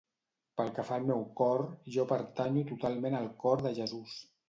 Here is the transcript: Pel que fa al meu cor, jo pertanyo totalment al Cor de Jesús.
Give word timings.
Pel 0.61 0.71
que 0.77 0.85
fa 0.87 0.97
al 1.01 1.05
meu 1.09 1.21
cor, 1.43 1.63
jo 1.99 2.07
pertanyo 2.15 2.67
totalment 2.75 3.23
al 3.23 3.33
Cor 3.45 3.67
de 3.71 3.79
Jesús. 3.83 4.23